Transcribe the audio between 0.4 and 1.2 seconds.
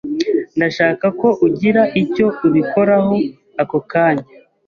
Ndashaka